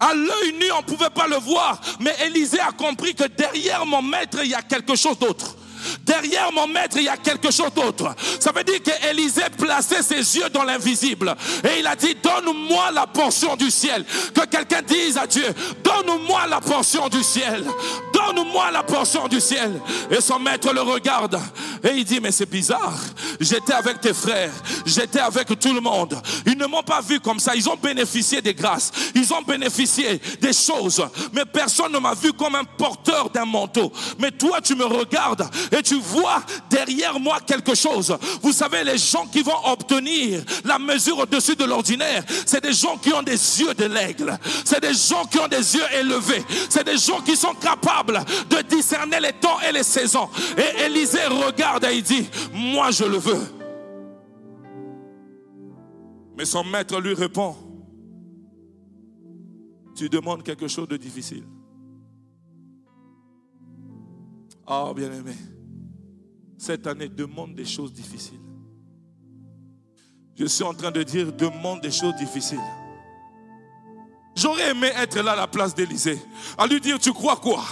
[0.00, 3.86] À l'œil nu, on ne pouvait pas le voir, mais Élisée a compris que derrière
[3.86, 5.56] mon maître, il y a quelque chose d'autre.
[6.02, 8.14] Derrière mon maître, il y a quelque chose d'autre.
[8.40, 11.34] Ça veut dire qu'Élisée plaçait ses yeux dans l'invisible.
[11.64, 14.04] Et il a dit, donne-moi la portion du ciel.
[14.34, 15.46] Que quelqu'un dise à Dieu,
[15.82, 17.64] donne-moi la portion du ciel.
[18.12, 19.80] Donne-moi la portion du ciel.
[20.10, 21.40] Et son maître le regarde.
[21.84, 22.98] Et il dit, mais c'est bizarre.
[23.38, 24.52] J'étais avec tes frères.
[24.86, 26.18] J'étais avec tout le monde.
[26.46, 27.54] Ils ne m'ont pas vu comme ça.
[27.54, 28.90] Ils ont bénéficié des grâces.
[29.14, 31.04] Ils ont bénéficié des choses.
[31.34, 33.92] Mais personne ne m'a vu comme un porteur d'un manteau.
[34.18, 38.16] Mais toi, tu me regardes et tu vois derrière moi quelque chose.
[38.42, 42.96] Vous savez, les gens qui vont obtenir la mesure au-dessus de l'ordinaire, c'est des gens
[42.96, 44.38] qui ont des yeux de l'aigle.
[44.64, 46.44] C'est des gens qui ont des yeux élevés.
[46.70, 50.30] C'est des gens qui sont capables de discerner les temps et les saisons.
[50.56, 53.42] Et Élisée regarde dit, moi je le veux.
[56.36, 57.54] Mais son maître lui répond,
[59.94, 61.44] tu demandes quelque chose de difficile.
[64.66, 65.34] Oh, bien-aimé
[66.64, 68.40] cette année demande des choses difficiles.
[70.34, 72.58] Je suis en train de dire demande des choses difficiles.
[74.36, 76.20] J'aurais aimé être là à la place d'Élysée,
[76.58, 77.62] à lui dire, tu crois quoi?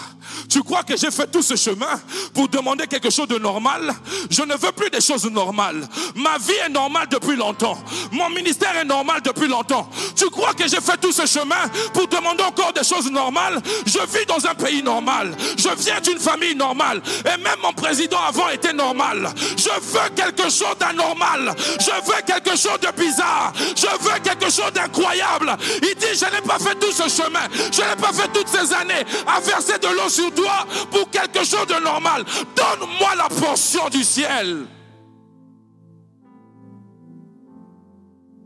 [0.49, 2.01] Tu crois que j'ai fait tout ce chemin
[2.33, 3.93] pour demander quelque chose de normal?
[4.31, 5.87] Je ne veux plus des choses normales.
[6.15, 7.77] Ma vie est normale depuis longtemps.
[8.13, 9.89] Mon ministère est normal depuis longtemps.
[10.15, 13.61] Tu crois que j'ai fait tout ce chemin pour demander encore des choses normales?
[13.85, 15.35] Je vis dans un pays normal.
[15.57, 17.03] Je viens d'une famille normale.
[17.25, 19.33] Et même mon président avant était normal.
[19.57, 21.55] Je veux quelque chose d'anormal.
[21.81, 23.53] Je veux quelque chose de bizarre.
[23.77, 25.57] Je veux quelque chose d'incroyable.
[25.83, 28.73] Il dit, je n'ai pas fait tout ce chemin, je n'ai pas fait toutes ces
[28.73, 32.25] années à verser de l'eau sur toi pour quelque chose de normal.
[32.57, 34.67] Donne-moi la portion du ciel.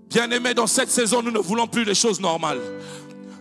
[0.08, 2.60] Bien-aimés, dans cette saison, nous ne voulons plus les choses normales.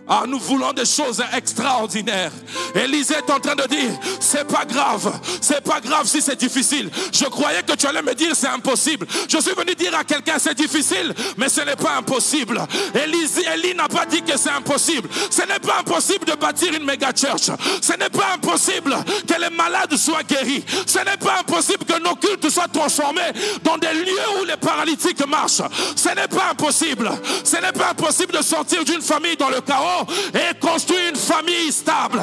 [0.08, 2.30] Ah, nous voulons des choses extraordinaires.
[2.76, 3.90] Élisée est en train de dire,
[4.20, 6.90] c'est pas grave, c'est pas grave si c'est difficile.
[7.12, 9.06] Je croyais que tu allais me dire c'est impossible.
[9.28, 12.60] Je suis venu dire à quelqu'un c'est difficile, mais ce n'est pas impossible.
[12.94, 15.08] Élisée, Élie n'a pas dit que c'est impossible.
[15.30, 17.50] Ce n'est pas impossible de bâtir une méga church.
[17.82, 20.64] Ce n'est pas impossible que les malades soient guéris.
[20.86, 23.32] Ce n'est pas impossible que nos cultes soient transformés
[23.64, 25.62] dans des lieux où les paralytiques marchent.
[25.96, 27.10] Ce n'est pas impossible.
[27.42, 29.95] Ce n'est pas impossible de sortir d'une famille dans le chaos
[30.34, 32.20] et construire une famille stable.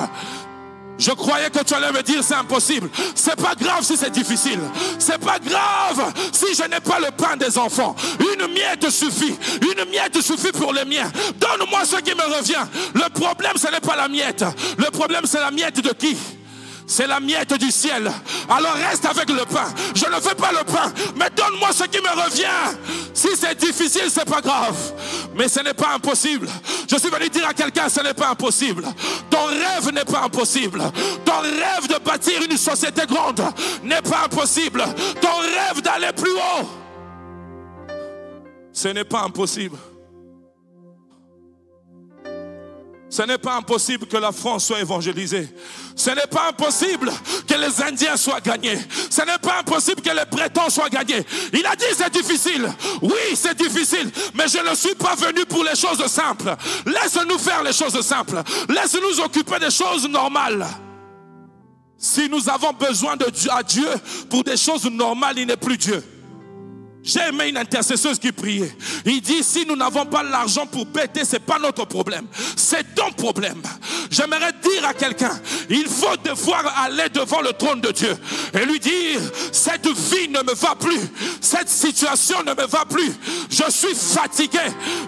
[0.98, 2.90] Je croyais que tu allais me dire c'est impossible.
[3.16, 4.60] C'est pas grave si c'est difficile.
[5.00, 7.96] C'est pas grave si je n'ai pas le pain des enfants.
[8.20, 9.36] Une miette suffit.
[9.62, 11.12] Une miette suffit pour les miens.
[11.36, 12.66] Donne-moi ce qui me revient.
[12.94, 14.46] Le problème ce n'est pas la miette.
[14.78, 16.16] Le problème c'est la miette de qui?
[16.88, 18.12] C'est la miette du ciel.
[18.50, 19.66] Alors reste avec le pain.
[19.96, 22.78] Je ne veux pas le pain, mais donne-moi ce qui me revient.
[23.14, 24.76] Si c'est difficile, c'est pas grave.
[25.36, 26.48] Mais ce n'est pas impossible.
[26.90, 28.86] Je suis venu dire à quelqu'un, ce n'est pas impossible.
[29.30, 30.80] Ton rêve n'est pas impossible.
[31.26, 33.42] Ton rêve de bâtir une société grande
[33.84, 34.84] n'est pas impossible.
[35.22, 36.70] Ton rêve d'aller plus haut,
[38.72, 39.78] ce n'est pas impossible.
[43.14, 45.48] Ce n'est pas impossible que la France soit évangélisée.
[45.96, 47.12] Ce n'est pas impossible
[47.48, 48.80] que les Indiens soient gagnés.
[49.08, 51.24] Ce n'est pas impossible que les Bretons soient gagnés.
[51.54, 52.68] Il a dit c'est difficile.
[53.04, 54.10] Oui, c'est difficile.
[54.34, 56.56] Mais je ne suis pas venu pour les choses simples.
[56.88, 58.42] Laisse-nous faire les choses simples.
[58.68, 60.66] Laisse-nous occuper des choses normales.
[61.96, 63.90] Si nous avons besoin de Dieu, à Dieu
[64.28, 66.04] pour des choses normales, il n'est plus Dieu.
[67.04, 68.74] J'ai aimé une intercesseuse qui priait.
[69.06, 72.28] Il dit, si nous n'avons pas l'argent pour péter, c'est pas notre problème.
[72.56, 73.62] C'est ton problème.
[74.10, 75.38] J'aimerais dire à quelqu'un,
[75.70, 78.16] il faut devoir aller devant le trône de Dieu
[78.54, 79.20] et lui dire,
[79.52, 81.00] cette vie ne me va plus.
[81.42, 83.12] Cette situation ne me va plus.
[83.50, 84.60] Je suis fatigué.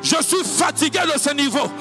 [0.03, 1.71] Je suis fatigué de ce niveau.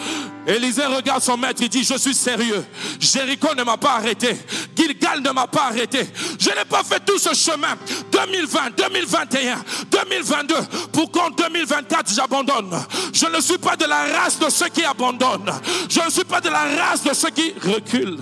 [0.47, 2.65] Élisée regarde son maître, il dit, je suis sérieux.
[3.01, 4.37] Jéricho ne m'a pas arrêté.
[4.77, 6.07] Gilgal ne m'a pas arrêté.
[6.39, 7.77] Je n'ai pas fait tout ce chemin.
[8.13, 10.55] 2020, 2021, 2022,
[10.93, 12.79] pour qu'en 2024 j'abandonne.
[13.13, 15.53] Je ne suis pas de la race de ceux qui abandonnent.
[15.89, 18.21] Je ne suis pas de la race de ceux qui reculent.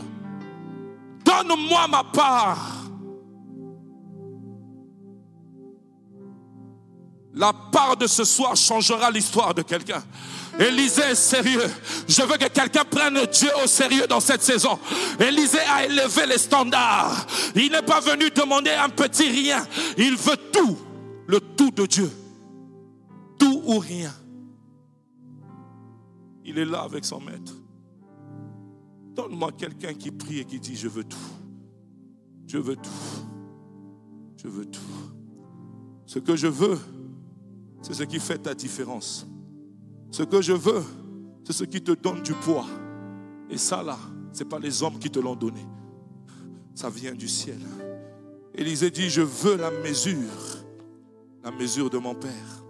[1.24, 2.82] Donne-moi ma part.
[7.34, 10.02] La part de ce soir changera l'histoire de quelqu'un.
[10.58, 11.66] Élisée est sérieux.
[12.08, 14.78] Je veux que quelqu'un prenne Dieu au sérieux dans cette saison.
[15.18, 17.26] Élisée a élevé les standards.
[17.54, 19.66] Il n'est pas venu demander un petit rien.
[19.96, 20.76] Il veut tout.
[21.26, 22.10] Le tout de Dieu.
[23.38, 24.12] Tout ou rien.
[26.44, 27.54] Il est là avec son maître.
[29.14, 31.16] Donne-moi quelqu'un qui prie et qui dit, je veux tout.
[32.46, 32.90] Je veux tout.
[34.36, 34.80] Je veux tout.
[36.06, 36.78] Ce que je veux,
[37.80, 39.26] c'est ce qui fait ta différence.
[40.12, 40.84] Ce que je veux,
[41.42, 42.66] c'est ce qui te donne du poids.
[43.48, 43.98] Et ça là,
[44.32, 45.66] ce n'est pas les hommes qui te l'ont donné.
[46.74, 47.58] Ça vient du ciel.
[48.54, 50.18] Élisée dit, je veux la mesure,
[51.42, 52.64] la mesure de mon Père.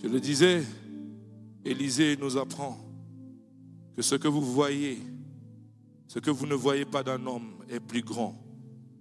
[0.00, 0.62] Je le disais,
[1.64, 2.78] Élisée nous apprend
[3.96, 5.02] que ce que vous voyez,
[6.06, 8.40] ce que vous ne voyez pas d'un homme est plus grand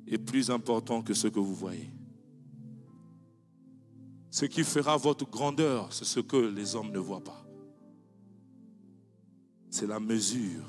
[0.07, 1.91] et plus important que ce que vous voyez.
[4.33, 7.45] Ce qui fera votre grandeur, c'est ce que les hommes ne voient pas.
[9.69, 10.65] C'est la mesure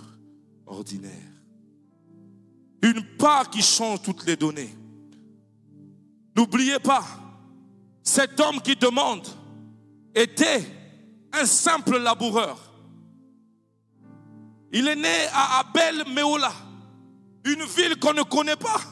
[0.67, 1.33] ordinaire.
[2.83, 4.69] Une part qui change toutes les données.
[6.37, 7.07] N'oubliez pas,
[8.03, 9.27] cet homme qui demande
[10.15, 10.63] était
[11.33, 12.71] un simple laboureur.
[14.75, 16.53] Il est né à Abel Meola,
[17.47, 18.83] une ville qu'on ne connaît pas.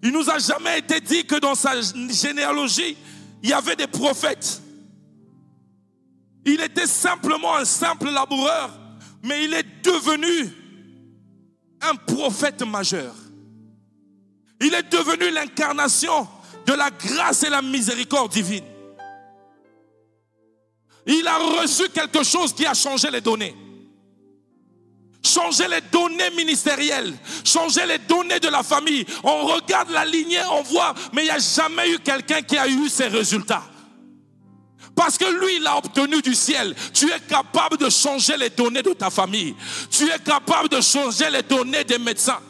[0.00, 2.96] Il nous a jamais été dit que dans sa généalogie,
[3.42, 4.62] il y avait des prophètes.
[6.44, 8.70] Il était simplement un simple laboureur,
[9.22, 10.50] mais il est devenu
[11.80, 13.14] un prophète majeur.
[14.60, 16.28] Il est devenu l'incarnation
[16.66, 18.64] de la grâce et la miséricorde divine.
[21.06, 23.56] Il a reçu quelque chose qui a changé les données
[25.24, 27.12] changer les données ministérielles,
[27.44, 29.04] changer les données de la famille.
[29.22, 32.66] On regarde la lignée, on voit, mais il n'y a jamais eu quelqu'un qui a
[32.66, 33.62] eu ces résultats.
[34.94, 36.74] Parce que lui, il a obtenu du ciel.
[36.92, 39.54] Tu es capable de changer les données de ta famille.
[39.90, 42.40] Tu es capable de changer les données des médecins.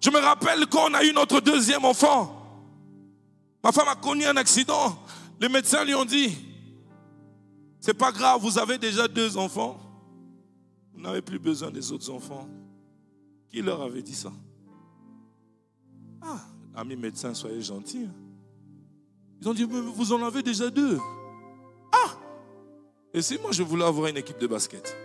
[0.00, 2.40] Je me rappelle quand on a eu notre deuxième enfant.
[3.62, 4.98] Ma femme a connu un accident.
[5.40, 6.36] Les médecins lui ont dit,
[7.80, 9.83] c'est pas grave, vous avez déjà deux enfants.
[10.94, 12.48] Vous n'avez plus besoin des autres enfants.
[13.48, 14.32] Qui leur avait dit ça?
[16.22, 16.40] Ah,
[16.74, 18.06] amis médecins, soyez gentils.
[18.08, 18.14] Hein.
[19.40, 20.98] Ils ont dit, mais vous en avez déjà deux.
[21.92, 22.16] Ah
[23.12, 24.96] Et si moi je voulais avoir une équipe de basket?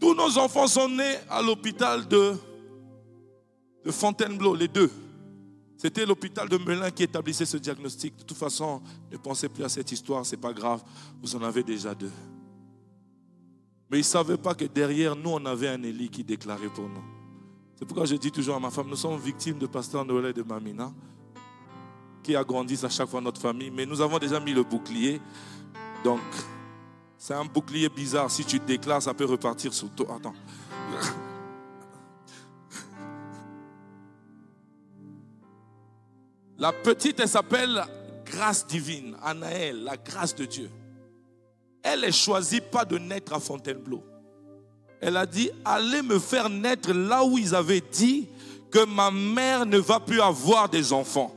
[0.00, 2.34] Tous nos enfants sont nés à l'hôpital de,
[3.84, 4.90] de Fontainebleau, les deux.
[5.76, 8.16] C'était l'hôpital de Melun qui établissait ce diagnostic.
[8.16, 10.82] De toute façon, ne pensez plus à cette histoire, c'est pas grave,
[11.20, 12.10] vous en avez déjà deux.
[13.92, 16.88] Mais ils ne savaient pas que derrière nous, on avait un Élie qui déclarait pour
[16.88, 17.04] nous.
[17.76, 20.32] C'est pourquoi je dis toujours à ma femme, nous sommes victimes de Pasteur Noël et
[20.32, 20.90] de Mamina,
[22.22, 23.70] qui agrandissent à chaque fois notre famille.
[23.70, 25.20] Mais nous avons déjà mis le bouclier.
[26.02, 26.22] Donc,
[27.18, 28.30] c'est un bouclier bizarre.
[28.30, 30.16] Si tu déclares, ça peut repartir sur toi.
[30.16, 30.32] Attends.
[36.56, 37.84] La petite, elle s'appelle
[38.24, 40.70] grâce divine, Anaël, la grâce de Dieu.
[41.82, 44.04] Elle est choisie pas de naître à Fontainebleau.
[45.00, 48.28] Elle a dit, allez me faire naître là où ils avaient dit
[48.70, 51.34] que ma mère ne va plus avoir des enfants.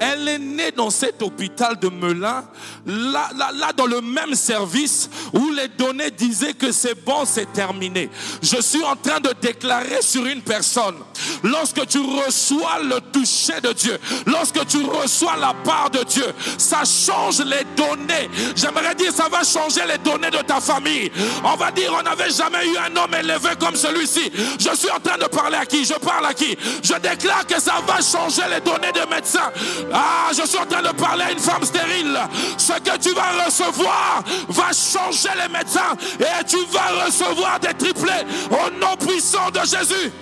[0.00, 2.44] Elle est née dans cet hôpital de Melun,
[2.86, 7.52] là, là, là, dans le même service où les données disaient que c'est bon, c'est
[7.52, 8.10] terminé.
[8.42, 10.96] Je suis en train de déclarer sur une personne,
[11.42, 16.26] lorsque tu reçois le toucher de Dieu, lorsque tu reçois la part de Dieu,
[16.56, 18.30] ça change les données.
[18.54, 21.10] J'aimerais dire, ça va changer les données de ta famille.
[21.44, 24.30] On va dire, on n'avait jamais eu un homme élevé comme celui-ci.
[24.58, 25.84] Je suis en train de parler à qui?
[25.84, 26.56] Je parle à qui?
[26.82, 29.50] Je déclare que ça va changer les données des médecins.
[29.92, 32.18] Ah, je suis en train de parler à une femme stérile.
[32.56, 38.24] Ce que tu vas recevoir va changer les médecins et tu vas recevoir des triplés
[38.50, 40.12] au nom puissant de Jésus.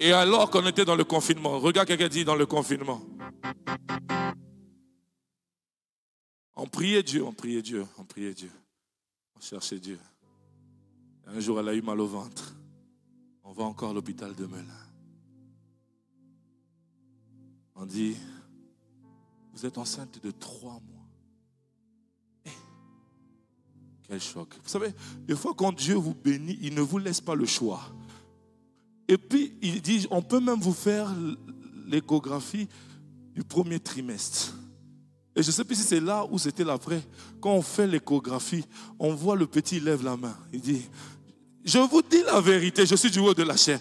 [0.00, 3.00] Et alors qu'on était dans le confinement, regarde quelqu'un dit dans le confinement.
[6.54, 8.50] On priait Dieu, on priait Dieu, on priait Dieu.
[9.36, 9.98] On cherchait Dieu.
[11.26, 12.54] Un jour, elle a eu mal au ventre.
[13.44, 14.87] On va encore à l'hôpital de Melun.
[17.80, 18.16] On dit,
[19.54, 21.08] vous êtes enceinte de trois mois.
[22.44, 22.50] Eh,
[24.08, 24.48] quel choc.
[24.64, 24.92] Vous savez,
[25.28, 27.82] des fois quand Dieu vous bénit, il ne vous laisse pas le choix.
[29.06, 31.14] Et puis, il dit, on peut même vous faire
[31.86, 32.68] l'échographie
[33.32, 34.54] du premier trimestre.
[35.36, 37.00] Et je ne sais plus si c'est là ou c'était l'après.
[37.40, 38.64] Quand on fait l'échographie,
[38.98, 40.36] on voit le petit lève la main.
[40.52, 40.82] Il dit,
[41.64, 43.78] je vous dis la vérité, je suis du haut de la chair.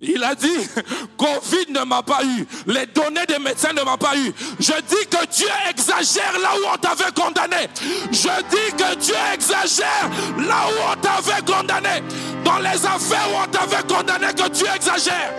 [0.00, 0.68] Il a dit,
[1.16, 4.32] Covid ne m'a pas eu, les données des médecins ne m'ont pas eu.
[4.58, 7.68] Je dis que Dieu exagère là où on t'avait condamné.
[8.10, 12.02] Je dis que Dieu exagère là où on t'avait condamné.
[12.44, 15.32] Dans les affaires où on t'avait condamné, que Dieu exagère.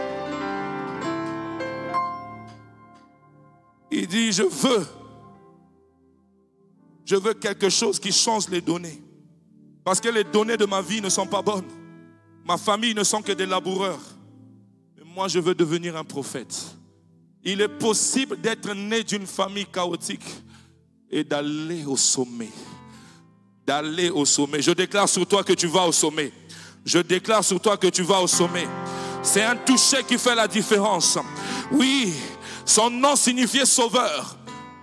[3.92, 4.88] Il dit, je veux,
[7.06, 9.02] je veux quelque chose qui change les données.
[9.84, 11.68] Parce que les données de ma vie ne sont pas bonnes.
[12.46, 14.15] Ma famille ne sont que des laboureurs
[15.16, 16.76] moi je veux devenir un prophète.
[17.42, 20.26] Il est possible d'être né d'une famille chaotique
[21.10, 22.52] et d'aller au sommet.
[23.66, 24.62] D'aller au sommet.
[24.62, 26.34] Je déclare sur toi que tu vas au sommet.
[26.84, 28.68] Je déclare sur toi que tu vas au sommet.
[29.24, 31.18] C'est un toucher qui fait la différence.
[31.72, 32.14] Oui,
[32.66, 34.38] son nom signifiait sauveur,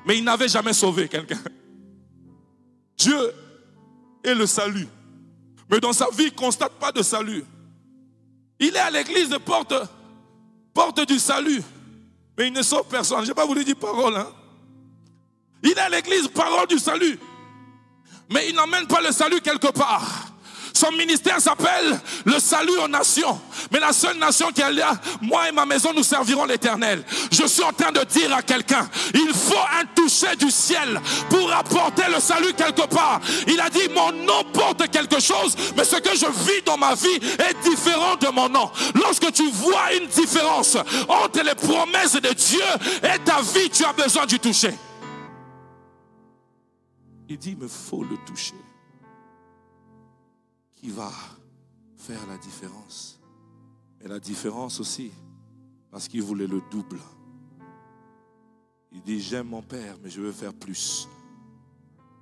[0.06, 1.38] mais il n'avait jamais sauvé quelqu'un.
[2.96, 3.32] Dieu
[4.24, 4.88] est le salut.
[5.70, 7.44] Mais dans sa vie, il ne constate pas de salut.
[8.58, 9.74] Il est à l'église de porte
[10.72, 11.62] porte du salut.
[12.36, 13.22] Mais il ne sauve personne.
[13.22, 14.16] Je n'ai pas voulu dire parole.
[14.16, 14.28] Hein.
[15.62, 17.18] Il est à l'église, parole du salut.
[18.30, 20.21] Mais il n'emmène pas le salut quelque part.
[20.82, 23.40] Son ministère s'appelle le salut aux nations.
[23.70, 27.04] Mais la seule nation qui est là, moi et ma maison, nous servirons l'éternel.
[27.30, 31.52] Je suis en train de dire à quelqu'un, il faut un toucher du ciel pour
[31.52, 33.20] apporter le salut quelque part.
[33.46, 36.96] Il a dit, mon nom porte quelque chose, mais ce que je vis dans ma
[36.96, 38.68] vie est différent de mon nom.
[38.96, 40.76] Lorsque tu vois une différence
[41.08, 42.60] entre les promesses de Dieu
[43.04, 44.74] et ta vie, tu as besoin du toucher.
[47.28, 48.54] Il dit, il me faut le toucher
[50.82, 51.12] qui va
[51.96, 53.20] faire la différence.
[54.04, 55.12] Et la différence aussi,
[55.90, 56.98] parce qu'il voulait le double.
[58.90, 61.08] Il dit, j'aime mon Père, mais je veux faire plus.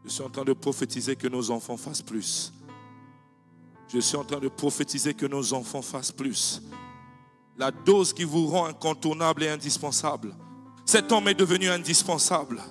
[0.04, 2.52] Je suis en train de prophétiser que nos enfants fassent plus.
[3.88, 6.62] Je suis en train de prophétiser que nos enfants fassent plus.
[7.56, 10.34] La dose qui vous rend incontournable et indispensable.
[10.84, 12.62] Cet homme est devenu indispensable.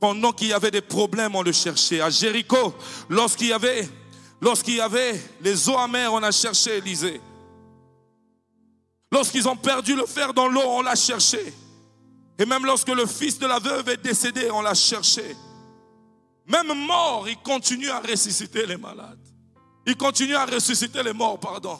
[0.00, 2.00] Pendant qu'il y avait des problèmes, on le cherchait.
[2.00, 2.74] À Jéricho,
[3.08, 3.88] lorsqu'il y avait
[4.42, 7.20] Lorsqu'il y avait les eaux amères, on a cherché Élisée.
[9.12, 11.54] Lorsqu'ils ont perdu le fer dans l'eau, on l'a cherché.
[12.38, 15.36] Et même lorsque le fils de la veuve est décédé, on l'a cherché.
[16.48, 19.20] Même mort, il continue à ressusciter les malades.
[19.86, 21.78] Il continue à ressusciter les morts, pardon.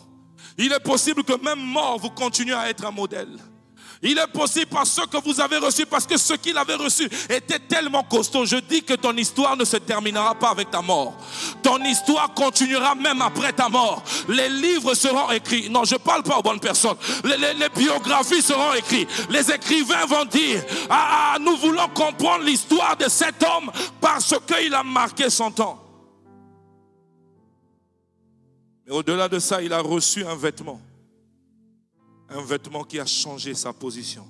[0.56, 3.38] Il est possible que même mort, vous continuez à être un modèle.
[4.04, 7.08] Il est possible par ce que vous avez reçu, parce que ce qu'il avait reçu
[7.28, 8.44] était tellement costaud.
[8.44, 11.16] Je dis que ton histoire ne se terminera pas avec ta mort.
[11.62, 14.02] Ton histoire continuera même après ta mort.
[14.28, 15.70] Les livres seront écrits.
[15.70, 16.96] Non, je ne parle pas aux bonnes personnes.
[17.24, 19.08] Les, biographies seront écrites.
[19.30, 24.74] Les écrivains vont dire, ah, ah nous voulons comprendre l'histoire de cet homme parce qu'il
[24.74, 25.78] a marqué son temps.
[28.84, 30.80] Mais au-delà de ça, il a reçu un vêtement
[32.32, 34.26] un vêtement qui a changé sa position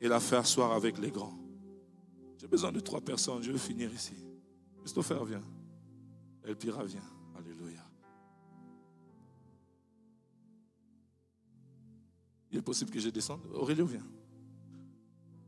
[0.00, 1.38] et l'a fait asseoir avec les grands.
[2.36, 4.14] J'ai besoin de trois personnes, je vais finir ici.
[4.80, 5.42] Christopher vient.
[6.44, 7.02] Elpira vient.
[7.36, 7.84] Alléluia.
[12.50, 13.40] Il est possible que je descende?
[13.52, 14.06] Aurélio vient.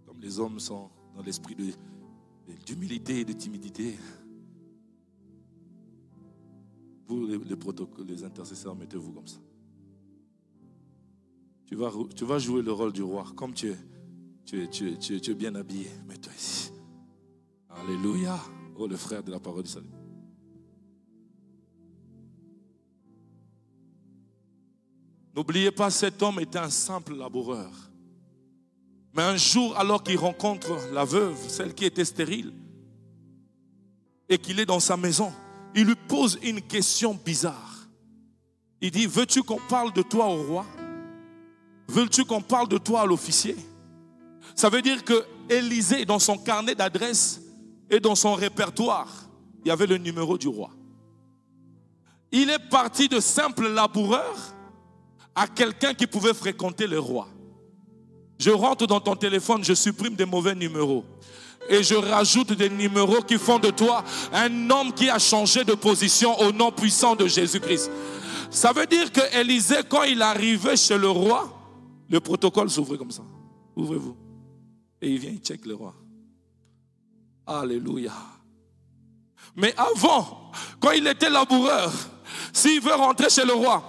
[0.04, 1.56] Comme les hommes sont dans l'esprit
[2.66, 3.96] d'humilité et de timidité.
[7.06, 7.56] Vous, les, les,
[8.04, 9.38] les intercesseurs, mettez-vous comme ça.
[11.70, 13.24] Tu vas, jouer le rôle du roi.
[13.36, 13.76] Comme tu es,
[14.44, 16.72] tu es, tu es, tu es, bien habillé, mets-toi ici.
[17.68, 18.36] Alléluia.
[18.76, 19.86] Oh, le frère de la parole du salut.
[25.36, 27.70] N'oubliez pas, cet homme était un simple laboureur.
[29.14, 32.52] Mais un jour, alors qu'il rencontre la veuve, celle qui était stérile,
[34.28, 35.32] et qu'il est dans sa maison,
[35.76, 37.88] il lui pose une question bizarre.
[38.80, 40.66] Il dit, veux-tu qu'on parle de toi au roi?
[41.90, 43.56] Veux-tu qu'on parle de toi à l'officier?
[44.54, 47.40] Ça veut dire que Élisée, dans son carnet d'adresse
[47.90, 49.08] et dans son répertoire,
[49.64, 50.70] il y avait le numéro du roi.
[52.30, 54.36] Il est parti de simple laboureur
[55.34, 57.26] à quelqu'un qui pouvait fréquenter le roi.
[58.38, 61.04] Je rentre dans ton téléphone, je supprime des mauvais numéros.
[61.68, 65.74] Et je rajoute des numéros qui font de toi un homme qui a changé de
[65.74, 67.90] position au nom puissant de Jésus-Christ.
[68.48, 71.59] Ça veut dire que Élisée, quand il arrivait chez le roi,
[72.10, 73.22] le protocole s'ouvre comme ça.
[73.76, 74.16] Ouvrez-vous.
[75.00, 75.94] Et il vient, il check le roi.
[77.46, 78.12] Alléluia.
[79.56, 80.50] Mais avant,
[80.80, 81.92] quand il était laboureur,
[82.52, 83.82] s'il veut rentrer chez le roi,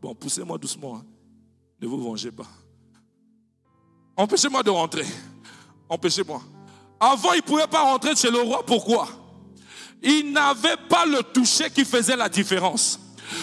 [0.00, 0.96] bon, poussez-moi doucement.
[0.96, 1.06] Hein.
[1.80, 2.46] Ne vous vengez pas.
[4.16, 5.06] Empêchez-moi de rentrer.
[5.88, 6.42] Empêchez-moi.
[7.00, 8.64] Avant, il ne pouvait pas rentrer chez le roi.
[8.64, 9.08] Pourquoi?
[10.02, 13.00] Il n'avait pas le toucher qui faisait la différence.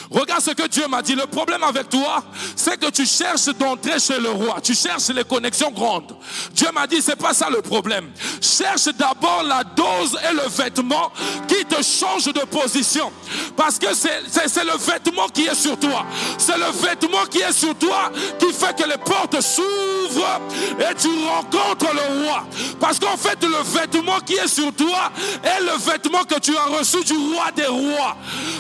[0.10, 1.16] Regarde ce que Dieu m'a dit.
[1.16, 2.24] Le problème avec toi,
[2.56, 4.60] c'est que tu cherches d'entrer chez le roi.
[4.62, 6.16] Tu cherches les connexions grandes.
[6.54, 8.10] Dieu m'a dit, c'est pas ça le problème.
[8.42, 11.12] Cherche d'abord la dose et le vêtement
[11.48, 13.12] qui te change de position.
[13.56, 16.06] Parce que c'est le vêtement qui est sur toi.
[16.38, 20.42] C'est le vêtement qui est sur toi qui fait que les portes s'ouvrent
[20.80, 22.44] et tu rencontres le roi.
[22.80, 25.12] Parce qu'en fait, le vêtement qui est sur toi
[25.44, 28.16] est le vêtement que tu as reçu du roi des rois.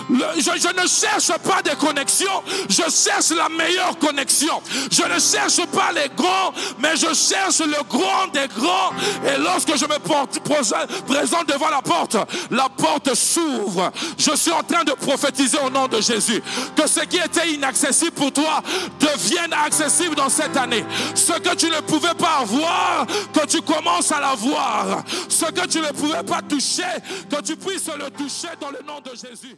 [0.09, 4.61] je, je ne cherche cherche pas des connexions, je cherche la meilleure connexion.
[4.91, 8.91] Je ne cherche pas les grands, mais je cherche le grand des grands.
[9.26, 12.17] Et lorsque je me présente devant la porte,
[12.49, 13.91] la porte s'ouvre.
[14.17, 16.41] Je suis en train de prophétiser au nom de Jésus
[16.76, 18.61] que ce qui était inaccessible pour toi
[18.99, 20.86] devienne accessible dans cette année.
[21.15, 25.03] Ce que tu ne pouvais pas avoir, que tu commences à l'avoir.
[25.30, 26.84] Ce que tu ne pouvais pas toucher,
[27.30, 29.57] que tu puisses le toucher dans le nom de Jésus.